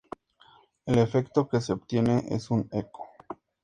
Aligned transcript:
El 0.87 0.97
efecto 0.97 1.47
que 1.47 1.61
se 1.61 1.73
obtiene 1.73 2.25
es 2.31 2.49
un 2.49 2.67
eco. 2.71 3.07